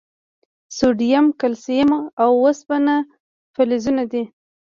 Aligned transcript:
سوډیم، 0.77 1.25
کلسیم، 1.41 1.89
او 2.23 2.29
اوسپنه 2.43 2.95
فلزونه 3.53 4.03
دي. 4.11 4.23